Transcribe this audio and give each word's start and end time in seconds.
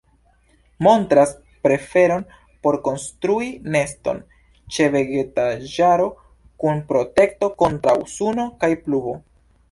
Montras 0.85 1.31
preferon 1.65 2.23
por 2.67 2.77
konstrui 2.87 3.49
neston 3.75 4.21
ĉe 4.77 4.87
vegetaĵaro, 4.95 6.07
kun 6.63 6.81
protekto 6.93 7.51
kontraŭ 7.65 7.95
suno 8.15 8.47
kaj 8.65 8.71
pluvo. 8.87 9.15